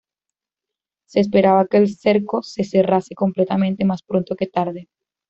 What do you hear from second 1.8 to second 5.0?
cerco se cerrase completamente más pronto que tarde.